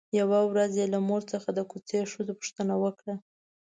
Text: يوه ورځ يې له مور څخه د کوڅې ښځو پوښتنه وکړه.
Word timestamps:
يوه 0.19 0.39
ورځ 0.49 0.71
يې 0.79 0.85
له 0.93 0.99
مور 1.07 1.21
څخه 1.31 1.49
د 1.53 1.59
کوڅې 1.71 1.99
ښځو 2.11 2.33
پوښتنه 2.39 2.73
وکړه. 2.83 3.15